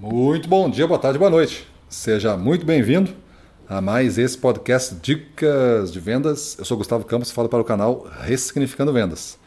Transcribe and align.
Muito 0.00 0.48
bom 0.48 0.70
dia, 0.70 0.86
boa 0.86 0.98
tarde, 0.98 1.18
boa 1.18 1.30
noite. 1.30 1.68
Seja 1.86 2.34
muito 2.34 2.64
bem-vindo 2.64 3.14
a 3.68 3.82
mais 3.82 4.16
esse 4.16 4.36
podcast 4.38 4.94
Dicas 4.94 5.92
de 5.92 6.00
Vendas. 6.00 6.56
Eu 6.58 6.64
sou 6.64 6.78
Gustavo 6.78 7.04
Campos 7.04 7.30
falo 7.30 7.50
para 7.50 7.60
o 7.60 7.64
canal 7.64 8.06
Ressignificando 8.22 8.94
Vendas. 8.94 9.38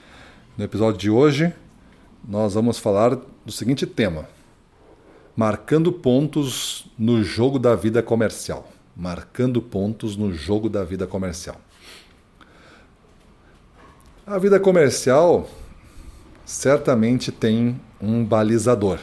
No 0.55 0.63
episódio 0.63 0.99
de 0.99 1.09
hoje, 1.09 1.51
nós 2.23 2.53
vamos 2.53 2.77
falar 2.77 3.15
do 3.43 3.51
seguinte 3.51 3.87
tema: 3.87 4.29
marcando 5.35 5.91
pontos 5.91 6.85
no 6.99 7.23
jogo 7.23 7.57
da 7.57 7.73
vida 7.73 8.03
comercial. 8.03 8.69
Marcando 8.95 9.59
pontos 9.59 10.15
no 10.15 10.31
jogo 10.31 10.69
da 10.69 10.83
vida 10.83 11.07
comercial. 11.07 11.59
A 14.23 14.37
vida 14.37 14.59
comercial 14.59 15.49
certamente 16.45 17.31
tem 17.31 17.81
um 17.99 18.23
balizador. 18.23 18.99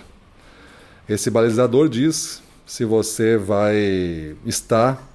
Esse 1.11 1.29
balizador 1.29 1.89
diz 1.89 2.41
se 2.65 2.85
você 2.85 3.37
vai 3.37 4.37
estar 4.47 5.11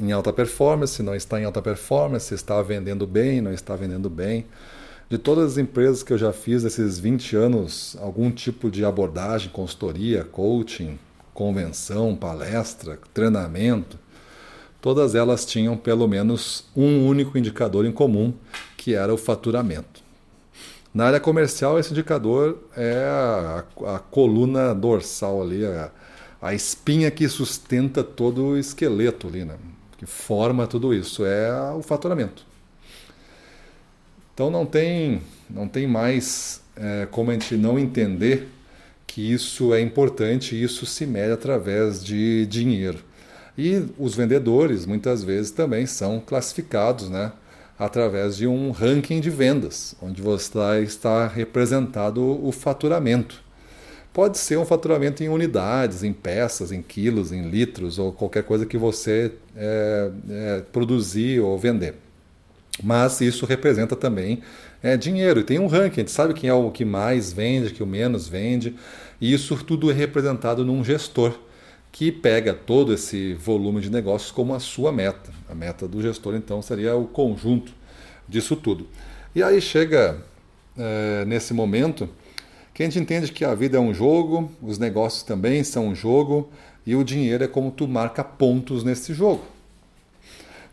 em 0.00 0.10
alta 0.10 0.32
performance, 0.32 1.02
não 1.02 1.14
está 1.14 1.38
em 1.38 1.44
alta 1.44 1.60
performance, 1.60 2.32
está 2.32 2.62
vendendo 2.62 3.06
bem, 3.06 3.42
não 3.42 3.52
está 3.52 3.76
vendendo 3.76 4.08
bem. 4.08 4.46
De 5.10 5.18
todas 5.18 5.52
as 5.52 5.58
empresas 5.58 6.02
que 6.02 6.14
eu 6.14 6.16
já 6.16 6.32
fiz 6.32 6.64
nesses 6.64 6.98
20 6.98 7.36
anos, 7.36 7.94
algum 8.00 8.30
tipo 8.30 8.70
de 8.70 8.86
abordagem, 8.86 9.50
consultoria, 9.50 10.24
coaching, 10.24 10.98
convenção, 11.34 12.16
palestra, 12.16 12.98
treinamento, 13.12 13.98
todas 14.80 15.14
elas 15.14 15.44
tinham 15.44 15.76
pelo 15.76 16.08
menos 16.08 16.64
um 16.74 17.06
único 17.06 17.36
indicador 17.36 17.84
em 17.84 17.92
comum, 17.92 18.32
que 18.78 18.94
era 18.94 19.12
o 19.12 19.18
faturamento. 19.18 20.05
Na 20.96 21.08
área 21.08 21.20
comercial, 21.20 21.78
esse 21.78 21.90
indicador 21.90 22.56
é 22.74 23.04
a, 23.04 23.64
a 23.96 23.98
coluna 23.98 24.74
dorsal 24.74 25.42
ali, 25.42 25.62
a, 25.62 25.90
a, 26.40 26.54
espinha 26.54 27.10
que 27.10 27.28
sustenta 27.28 28.02
todo 28.02 28.42
o 28.42 28.56
esqueleto 28.56 29.26
ali, 29.26 29.44
né? 29.44 29.56
que 29.98 30.06
forma 30.06 30.66
tudo 30.66 30.94
isso, 30.94 31.22
é 31.26 31.52
o 31.74 31.82
faturamento. 31.82 32.46
Então 34.32 34.50
não 34.50 34.64
tem, 34.64 35.20
não 35.50 35.68
tem 35.68 35.86
mais 35.86 36.62
é, 36.74 37.06
como 37.10 37.30
a 37.30 37.34
gente 37.34 37.58
não 37.58 37.78
entender 37.78 38.48
que 39.06 39.20
isso 39.20 39.74
é 39.74 39.82
importante 39.82 40.58
isso 40.58 40.86
se 40.86 41.04
mede 41.04 41.30
através 41.30 42.02
de 42.02 42.46
dinheiro. 42.46 43.04
E 43.58 43.84
os 43.98 44.14
vendedores 44.14 44.86
muitas 44.86 45.22
vezes 45.22 45.50
também 45.50 45.84
são 45.84 46.20
classificados, 46.20 47.10
né? 47.10 47.32
Através 47.78 48.36
de 48.36 48.46
um 48.46 48.70
ranking 48.70 49.20
de 49.20 49.30
vendas, 49.30 49.94
onde 50.00 50.22
você 50.22 50.82
está 50.82 51.26
representado 51.26 52.22
o 52.22 52.50
faturamento. 52.50 53.44
Pode 54.12 54.38
ser 54.38 54.56
um 54.56 54.64
faturamento 54.64 55.22
em 55.22 55.28
unidades, 55.28 56.02
em 56.02 56.12
peças, 56.12 56.72
em 56.72 56.80
quilos, 56.80 57.32
em 57.32 57.50
litros 57.50 57.98
ou 57.98 58.12
qualquer 58.12 58.44
coisa 58.44 58.64
que 58.64 58.78
você 58.78 59.30
é, 59.54 60.10
é, 60.30 60.62
produzir 60.72 61.40
ou 61.40 61.58
vender. 61.58 61.94
Mas 62.82 63.20
isso 63.20 63.44
representa 63.44 63.94
também 63.94 64.42
é, 64.82 64.96
dinheiro. 64.96 65.40
E 65.40 65.44
tem 65.44 65.58
um 65.58 65.66
ranking, 65.66 66.00
a 66.00 66.02
gente 66.02 66.10
sabe 66.10 66.32
quem 66.32 66.48
é 66.48 66.54
o 66.54 66.70
que 66.70 66.84
mais 66.84 67.30
vende, 67.30 67.74
que 67.74 67.82
o 67.82 67.86
menos 67.86 68.26
vende. 68.26 68.74
E 69.20 69.32
isso 69.32 69.54
tudo 69.64 69.90
é 69.90 69.94
representado 69.94 70.64
num 70.64 70.82
gestor 70.82 71.38
que 71.96 72.12
pega 72.12 72.52
todo 72.52 72.92
esse 72.92 73.32
volume 73.32 73.80
de 73.80 73.88
negócios 73.88 74.30
como 74.30 74.54
a 74.54 74.60
sua 74.60 74.92
meta. 74.92 75.32
A 75.48 75.54
meta 75.54 75.88
do 75.88 76.02
gestor, 76.02 76.34
então, 76.34 76.60
seria 76.60 76.94
o 76.94 77.06
conjunto 77.06 77.72
disso 78.28 78.54
tudo. 78.54 78.86
E 79.34 79.42
aí 79.42 79.62
chega 79.62 80.18
é, 80.76 81.24
nesse 81.24 81.54
momento 81.54 82.06
que 82.74 82.82
a 82.82 82.86
gente 82.86 82.98
entende 82.98 83.32
que 83.32 83.46
a 83.46 83.54
vida 83.54 83.78
é 83.78 83.80
um 83.80 83.94
jogo, 83.94 84.52
os 84.60 84.78
negócios 84.78 85.22
também 85.22 85.64
são 85.64 85.88
um 85.88 85.94
jogo 85.94 86.50
e 86.84 86.94
o 86.94 87.02
dinheiro 87.02 87.44
é 87.44 87.48
como 87.48 87.70
tu 87.70 87.88
marca 87.88 88.22
pontos 88.22 88.84
nesse 88.84 89.14
jogo. 89.14 89.42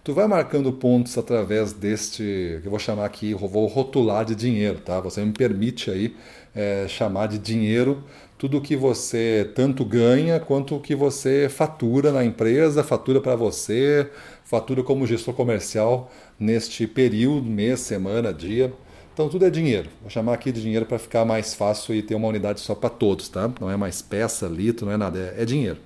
Tu 0.04 0.14
vai 0.14 0.28
marcando 0.28 0.74
pontos 0.74 1.18
através 1.18 1.72
deste, 1.72 2.60
que 2.62 2.67
eu 2.67 2.70
vou 2.70 2.80
chamar 2.80 3.06
aqui, 3.06 3.33
vou 3.33 3.66
rotular 3.67 4.26
de 4.26 4.36
dinheiro, 4.36 4.80
tá? 4.80 5.00
Você 5.00 5.23
me 5.23 5.32
permite 5.32 5.89
aí 5.89 6.14
é, 6.54 6.86
chamar 6.89 7.28
de 7.28 7.38
dinheiro 7.38 8.04
tudo 8.43 8.58
o 8.58 8.61
que 8.61 8.76
você 8.76 9.49
tanto 9.55 9.86
ganha 9.86 10.37
quanto 10.37 10.76
o 10.76 10.80
que 10.81 10.93
você 10.93 11.48
fatura 11.48 12.11
na 12.11 12.26
empresa, 12.26 12.83
fatura 12.83 13.21
para 13.21 13.37
você, 13.37 14.09
fatura 14.43 14.83
como 14.83 15.08
gestor 15.08 15.33
comercial 15.33 16.11
neste 16.37 16.86
período, 16.86 17.49
mês, 17.49 17.80
semana, 17.80 18.33
dia. 18.33 18.73
Então 19.14 19.30
tudo 19.30 19.45
é 19.45 19.49
dinheiro. 19.49 19.89
Vou 20.02 20.09
chamar 20.09 20.33
aqui 20.33 20.52
de 20.52 20.61
dinheiro 20.61 20.86
para 20.86 20.99
ficar 20.99 21.23
mais 21.23 21.53
fácil 21.53 21.95
e 21.95 22.02
ter 22.02 22.15
uma 22.15 22.27
unidade 22.27 22.59
só 22.59 22.76
para 22.76 22.89
todos, 22.89 23.30
tá? 23.30 23.49
Não 23.61 23.71
é 23.71 23.77
mais 23.77 24.02
peça, 24.02 24.45
litro, 24.45 24.87
não 24.87 24.92
é 24.92 24.98
nada, 24.98 25.17
é, 25.37 25.43
é 25.43 25.45
dinheiro. 25.45 25.77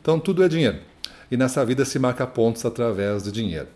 Então 0.00 0.20
tudo 0.20 0.44
é 0.44 0.48
dinheiro. 0.48 0.78
E 1.28 1.36
nessa 1.36 1.66
vida 1.66 1.84
se 1.84 1.98
marca 1.98 2.24
pontos 2.28 2.64
através 2.64 3.24
de 3.24 3.32
dinheiro. 3.32 3.66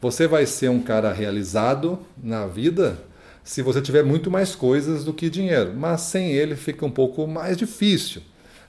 Você 0.00 0.28
vai 0.28 0.46
ser 0.46 0.68
um 0.68 0.80
cara 0.80 1.12
realizado 1.12 1.98
na 2.22 2.46
vida 2.46 2.96
se 3.44 3.60
você 3.60 3.82
tiver 3.82 4.02
muito 4.02 4.30
mais 4.30 4.56
coisas 4.56 5.04
do 5.04 5.12
que 5.12 5.28
dinheiro. 5.28 5.74
Mas 5.76 6.00
sem 6.00 6.32
ele 6.32 6.56
fica 6.56 6.84
um 6.84 6.90
pouco 6.90 7.26
mais 7.26 7.56
difícil 7.56 8.22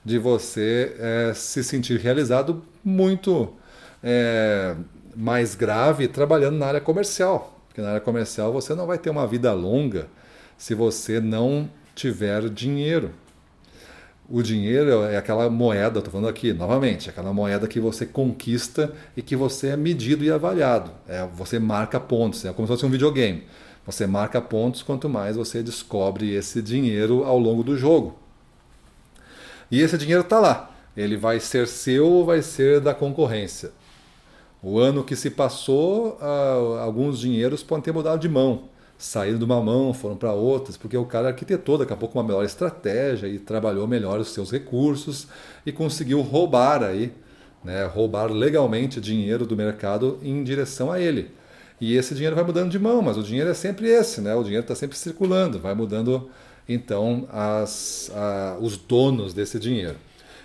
de 0.03 0.19
você 0.19 0.95
é, 0.99 1.33
se 1.33 1.63
sentir 1.63 1.99
realizado 1.99 2.61
muito 2.83 3.51
é, 4.03 4.75
mais 5.15 5.55
grave 5.55 6.07
trabalhando 6.07 6.57
na 6.57 6.67
área 6.67 6.81
comercial. 6.81 7.57
Porque 7.67 7.81
na 7.81 7.89
área 7.89 8.01
comercial 8.01 8.53
você 8.53 8.75
não 8.75 8.85
vai 8.85 8.97
ter 8.97 9.09
uma 9.09 9.25
vida 9.25 9.51
longa 9.53 10.07
se 10.57 10.75
você 10.75 11.19
não 11.19 11.69
tiver 11.95 12.49
dinheiro. 12.49 13.11
O 14.27 14.41
dinheiro 14.41 15.03
é 15.03 15.17
aquela 15.17 15.49
moeda, 15.49 15.99
estou 15.99 16.11
falando 16.11 16.29
aqui 16.29 16.51
novamente, 16.51 17.09
aquela 17.09 17.31
moeda 17.31 17.67
que 17.67 17.79
você 17.79 18.07
conquista 18.07 18.91
e 19.15 19.21
que 19.21 19.35
você 19.35 19.67
é 19.67 19.77
medido 19.77 20.23
e 20.23 20.31
avaliado. 20.31 20.91
É, 21.07 21.27
você 21.33 21.59
marca 21.59 21.99
pontos, 21.99 22.43
é 22.43 22.51
como 22.51 22.67
se 22.67 22.73
fosse 22.73 22.85
um 22.85 22.89
videogame. 22.89 23.43
Você 23.85 24.07
marca 24.07 24.41
pontos 24.41 24.81
quanto 24.81 25.07
mais 25.07 25.35
você 25.35 25.61
descobre 25.61 26.33
esse 26.33 26.61
dinheiro 26.61 27.23
ao 27.23 27.37
longo 27.37 27.63
do 27.63 27.77
jogo. 27.77 28.17
E 29.69 29.79
esse 29.81 29.97
dinheiro 29.97 30.21
está 30.21 30.39
lá. 30.39 30.71
Ele 30.97 31.17
vai 31.17 31.39
ser 31.39 31.67
seu 31.67 32.07
ou 32.07 32.25
vai 32.25 32.41
ser 32.41 32.79
da 32.79 32.93
concorrência. 32.93 33.71
O 34.63 34.79
ano 34.79 35.03
que 35.03 35.15
se 35.15 35.29
passou, 35.29 36.17
alguns 36.81 37.19
dinheiros 37.19 37.61
podem 37.61 37.83
ter 37.83 37.91
mudado 37.91 38.19
de 38.19 38.29
mão. 38.29 38.63
Saíram 38.97 39.37
de 39.37 39.43
uma 39.43 39.61
mão, 39.61 39.93
foram 39.93 40.15
para 40.15 40.31
outras, 40.33 40.77
porque 40.77 40.97
o 40.97 41.05
cara 41.05 41.27
arquitetou 41.27 41.77
daqui 41.77 41.93
a 41.93 41.97
pouco 41.97 42.17
uma 42.17 42.23
melhor 42.23 42.45
estratégia 42.45 43.27
e 43.27 43.37
trabalhou 43.37 43.85
melhor 43.85 44.19
os 44.19 44.29
seus 44.29 44.49
recursos 44.49 45.27
e 45.65 45.71
conseguiu 45.71 46.21
roubar 46.21 46.81
aí, 46.81 47.11
né, 47.63 47.85
roubar 47.85 48.31
legalmente 48.31 49.01
dinheiro 49.01 49.45
do 49.45 49.55
mercado 49.55 50.17
em 50.23 50.43
direção 50.43 50.91
a 50.91 50.99
ele. 50.99 51.29
E 51.79 51.95
esse 51.95 52.13
dinheiro 52.13 52.35
vai 52.35 52.45
mudando 52.45 52.71
de 52.71 52.79
mão, 52.79 53.01
mas 53.01 53.17
o 53.17 53.23
dinheiro 53.23 53.49
é 53.49 53.53
sempre 53.53 53.87
esse, 53.89 54.21
né? 54.21 54.33
O 54.33 54.43
dinheiro 54.43 54.63
está 54.63 54.75
sempre 54.75 54.97
circulando, 54.97 55.59
vai 55.59 55.73
mudando 55.73 56.29
então 56.67 57.27
as, 57.31 58.11
a, 58.13 58.57
os 58.59 58.77
donos 58.77 59.33
desse 59.33 59.59
dinheiro. 59.59 59.97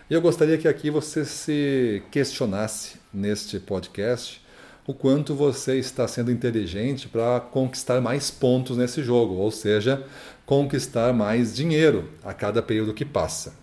E 0.08 0.14
eu 0.14 0.20
gostaria 0.20 0.58
que 0.58 0.66
aqui 0.66 0.90
você 0.90 1.24
se 1.24 2.02
questionasse 2.10 2.98
neste 3.14 3.60
podcast 3.60 4.42
o 4.86 4.92
quanto 4.92 5.36
você 5.36 5.78
está 5.78 6.08
sendo 6.08 6.32
inteligente 6.32 7.08
para 7.08 7.38
conquistar 7.38 8.00
mais 8.00 8.28
pontos 8.28 8.76
nesse 8.76 9.04
jogo, 9.04 9.34
ou 9.34 9.52
seja, 9.52 10.04
conquistar 10.44 11.12
mais 11.12 11.54
dinheiro 11.54 12.08
a 12.24 12.34
cada 12.34 12.60
período 12.60 12.92
que 12.92 13.04
passa. 13.04 13.54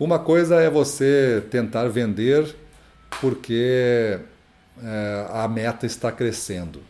Uma 0.00 0.18
coisa 0.18 0.60
é 0.60 0.68
você 0.68 1.44
tentar 1.48 1.88
vender 1.88 2.56
porque 3.20 4.18
a 5.30 5.48
meta 5.48 5.86
está 5.86 6.10
crescendo. 6.12 6.80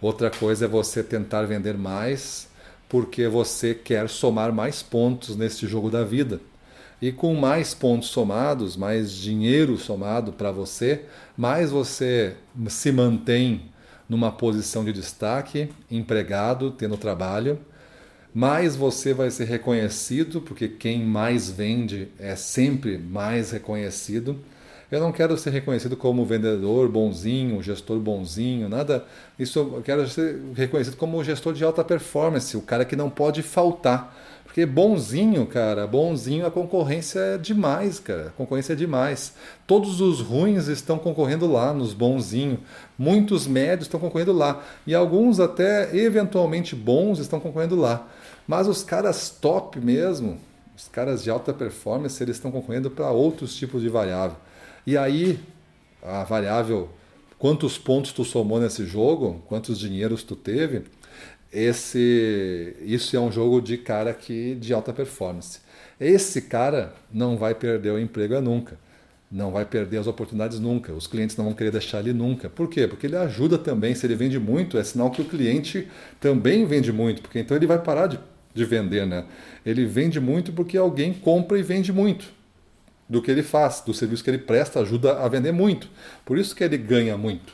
Outra 0.00 0.30
coisa 0.30 0.64
é 0.64 0.68
você 0.68 1.02
tentar 1.02 1.42
vender 1.44 1.76
mais 1.76 2.48
porque 2.88 3.26
você 3.26 3.74
quer 3.74 4.08
somar 4.08 4.52
mais 4.52 4.82
pontos 4.82 5.34
neste 5.34 5.66
jogo 5.66 5.90
da 5.90 6.04
vida. 6.04 6.40
E 7.00 7.10
com 7.10 7.34
mais 7.34 7.72
pontos 7.72 8.08
somados, 8.10 8.76
mais 8.76 9.10
dinheiro 9.10 9.78
somado 9.78 10.32
para 10.32 10.52
você, 10.52 11.06
mais 11.36 11.70
você 11.70 12.36
se 12.68 12.92
mantém 12.92 13.72
numa 14.08 14.30
posição 14.30 14.84
de 14.84 14.92
destaque, 14.92 15.70
empregado, 15.90 16.70
tendo 16.70 16.96
trabalho, 16.96 17.58
mais 18.34 18.76
você 18.76 19.14
vai 19.14 19.30
ser 19.30 19.44
reconhecido, 19.44 20.40
porque 20.40 20.68
quem 20.68 21.02
mais 21.04 21.50
vende 21.50 22.08
é 22.18 22.36
sempre 22.36 22.98
mais 22.98 23.50
reconhecido 23.50 24.38
eu 24.92 25.00
não 25.00 25.10
quero 25.10 25.36
ser 25.38 25.50
reconhecido 25.50 25.96
como 25.96 26.24
vendedor 26.24 26.86
bonzinho, 26.88 27.62
gestor 27.62 27.98
bonzinho, 27.98 28.68
nada. 28.68 29.04
Isso 29.38 29.58
eu 29.58 29.82
quero 29.82 30.06
ser 30.06 30.38
reconhecido 30.54 30.96
como 30.96 31.24
gestor 31.24 31.54
de 31.54 31.64
alta 31.64 31.82
performance, 31.82 32.54
o 32.56 32.60
cara 32.60 32.84
que 32.84 32.94
não 32.94 33.08
pode 33.08 33.42
faltar. 33.42 34.14
Porque 34.44 34.66
bonzinho, 34.66 35.46
cara, 35.46 35.86
bonzinho, 35.86 36.44
a 36.44 36.50
concorrência 36.50 37.18
é 37.20 37.38
demais, 37.38 37.98
cara. 37.98 38.26
A 38.26 38.30
concorrência 38.32 38.74
é 38.74 38.76
demais. 38.76 39.32
Todos 39.66 40.02
os 40.02 40.20
ruins 40.20 40.68
estão 40.68 40.98
concorrendo 40.98 41.50
lá, 41.50 41.72
nos 41.72 41.94
bonzinhos. 41.94 42.58
Muitos 42.98 43.46
médios 43.46 43.86
estão 43.86 43.98
concorrendo 43.98 44.34
lá. 44.34 44.62
E 44.86 44.94
alguns 44.94 45.40
até 45.40 45.96
eventualmente 45.96 46.76
bons 46.76 47.18
estão 47.18 47.40
concorrendo 47.40 47.76
lá. 47.76 48.06
Mas 48.46 48.68
os 48.68 48.84
caras 48.84 49.30
top 49.30 49.80
mesmo, 49.80 50.38
Os 50.76 50.88
caras 50.88 51.22
de 51.22 51.30
alta 51.30 51.52
performance 51.52 52.22
eles 52.22 52.36
estão 52.36 52.50
concorrendo 52.50 52.90
para 52.90 53.10
outros 53.10 53.54
tipos 53.54 53.82
de 53.82 53.88
variável. 53.88 54.36
E 54.86 54.96
aí 54.96 55.38
a 56.02 56.24
variável 56.24 56.90
quantos 57.38 57.78
pontos 57.78 58.12
tu 58.12 58.24
somou 58.24 58.60
nesse 58.60 58.84
jogo, 58.84 59.42
quantos 59.46 59.78
dinheiros 59.78 60.22
tu 60.22 60.34
teve, 60.34 60.82
esse 61.52 62.76
isso 62.82 63.16
é 63.16 63.20
um 63.20 63.30
jogo 63.30 63.60
de 63.60 63.76
cara 63.76 64.12
que 64.12 64.54
de 64.56 64.72
alta 64.72 64.92
performance. 64.92 65.60
Esse 66.00 66.42
cara 66.42 66.94
não 67.12 67.36
vai 67.36 67.54
perder 67.54 67.90
o 67.90 67.98
emprego 67.98 68.40
nunca. 68.40 68.78
Não 69.30 69.50
vai 69.50 69.64
perder 69.64 69.98
as 69.98 70.06
oportunidades 70.06 70.58
nunca. 70.58 70.92
Os 70.92 71.06
clientes 71.06 71.36
não 71.36 71.46
vão 71.46 71.54
querer 71.54 71.70
deixar 71.70 72.00
ele 72.00 72.12
nunca. 72.12 72.50
Por 72.50 72.68
quê? 72.68 72.86
Porque 72.86 73.06
ele 73.06 73.16
ajuda 73.16 73.56
também. 73.56 73.94
Se 73.94 74.06
ele 74.06 74.14
vende 74.14 74.38
muito, 74.38 74.76
é 74.76 74.84
sinal 74.84 75.10
que 75.10 75.22
o 75.22 75.24
cliente 75.24 75.88
também 76.20 76.66
vende 76.66 76.92
muito. 76.92 77.22
Porque 77.22 77.38
então 77.38 77.56
ele 77.56 77.66
vai 77.66 77.78
parar 77.78 78.08
de, 78.08 78.18
de 78.52 78.64
vender, 78.64 79.06
né? 79.06 79.24
Ele 79.64 79.86
vende 79.86 80.20
muito 80.20 80.52
porque 80.52 80.76
alguém 80.76 81.14
compra 81.14 81.58
e 81.58 81.62
vende 81.62 81.92
muito 81.92 82.41
do 83.08 83.20
que 83.20 83.30
ele 83.30 83.42
faz, 83.42 83.82
do 83.84 83.92
serviço 83.92 84.24
que 84.24 84.30
ele 84.30 84.38
presta, 84.38 84.80
ajuda 84.80 85.18
a 85.18 85.28
vender 85.28 85.52
muito. 85.52 85.88
Por 86.24 86.38
isso 86.38 86.54
que 86.54 86.64
ele 86.64 86.78
ganha 86.78 87.16
muito. 87.16 87.52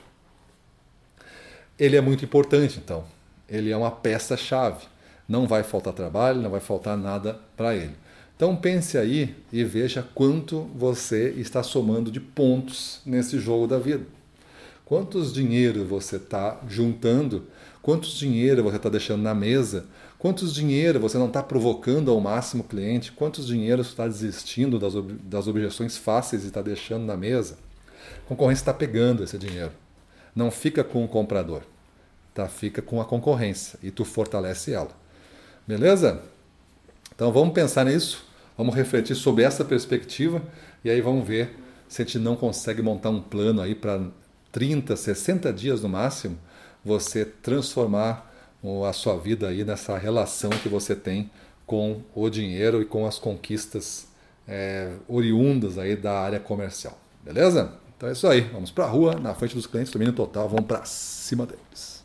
Ele 1.78 1.96
é 1.96 2.00
muito 2.00 2.24
importante, 2.24 2.80
então. 2.82 3.04
Ele 3.48 3.70
é 3.70 3.76
uma 3.76 3.90
peça-chave. 3.90 4.86
Não 5.28 5.46
vai 5.46 5.62
faltar 5.62 5.92
trabalho, 5.92 6.40
não 6.40 6.50
vai 6.50 6.60
faltar 6.60 6.96
nada 6.96 7.38
para 7.56 7.74
ele. 7.74 7.94
Então 8.36 8.54
pense 8.54 8.96
aí 8.96 9.34
e 9.52 9.64
veja 9.64 10.06
quanto 10.14 10.70
você 10.74 11.30
está 11.30 11.62
somando 11.62 12.10
de 12.10 12.20
pontos 12.20 13.00
nesse 13.04 13.38
jogo 13.38 13.66
da 13.66 13.78
vida. 13.78 14.06
Quantos 14.84 15.32
dinheiro 15.32 15.84
você 15.84 16.16
está 16.16 16.60
juntando? 16.68 17.46
Quantos 17.82 18.16
dinheiro 18.16 18.62
você 18.62 18.76
está 18.76 18.88
deixando 18.88 19.22
na 19.22 19.34
mesa? 19.34 19.86
Quantos 20.18 20.52
dinheiro 20.52 20.98
você 20.98 21.16
não 21.16 21.28
está 21.28 21.42
provocando 21.42 22.10
ao 22.10 22.20
máximo 22.20 22.64
o 22.64 22.66
cliente? 22.66 23.12
Quantos 23.12 23.46
dinheiro 23.46 23.84
você 23.84 23.90
está 23.90 24.06
desistindo 24.06 24.78
das, 24.78 24.96
ob 24.96 25.12
das 25.12 25.46
objeções 25.46 25.96
fáceis 25.96 26.42
e 26.42 26.48
está 26.48 26.60
deixando 26.60 27.04
na 27.04 27.16
mesa? 27.16 27.56
A 28.24 28.28
concorrência 28.28 28.62
está 28.62 28.74
pegando 28.74 29.22
esse 29.22 29.38
dinheiro. 29.38 29.70
Não 30.34 30.50
fica 30.50 30.82
com 30.82 31.04
o 31.04 31.08
comprador, 31.08 31.62
tá? 32.34 32.48
fica 32.48 32.82
com 32.82 33.00
a 33.00 33.04
concorrência 33.04 33.78
e 33.80 33.92
tu 33.92 34.04
fortalece 34.04 34.72
ela. 34.72 34.90
Beleza? 35.66 36.20
Então 37.14 37.32
vamos 37.32 37.54
pensar 37.54 37.84
nisso. 37.84 38.26
Vamos 38.56 38.74
refletir 38.74 39.14
sobre 39.14 39.44
essa 39.44 39.64
perspectiva 39.64 40.42
e 40.84 40.90
aí 40.90 41.00
vamos 41.00 41.26
ver 41.26 41.56
se 41.88 42.02
a 42.02 42.04
gente 42.04 42.18
não 42.18 42.34
consegue 42.34 42.82
montar 42.82 43.10
um 43.10 43.22
plano 43.22 43.62
aí 43.62 43.72
para 43.72 44.02
30, 44.50 44.96
60 44.96 45.52
dias 45.52 45.82
no 45.82 45.88
máximo, 45.88 46.36
você 46.84 47.24
transformar 47.24 48.27
a 48.86 48.92
sua 48.92 49.16
vida 49.16 49.48
aí 49.48 49.64
nessa 49.64 49.96
relação 49.96 50.50
que 50.50 50.68
você 50.68 50.94
tem 50.94 51.30
com 51.66 52.02
o 52.14 52.28
dinheiro 52.30 52.80
e 52.80 52.84
com 52.84 53.06
as 53.06 53.18
conquistas 53.18 54.08
é, 54.46 54.94
oriundas 55.06 55.78
aí 55.78 55.94
da 55.94 56.18
área 56.18 56.40
comercial. 56.40 56.98
Beleza? 57.22 57.72
Então 57.96 58.08
é 58.08 58.12
isso 58.12 58.26
aí. 58.26 58.40
Vamos 58.40 58.70
para 58.70 58.84
a 58.84 58.88
rua, 58.88 59.14
na 59.16 59.34
frente 59.34 59.54
dos 59.54 59.66
clientes, 59.66 59.92
domínio 59.92 60.14
total, 60.14 60.48
vamos 60.48 60.66
para 60.66 60.84
cima 60.84 61.44
deles. 61.44 61.97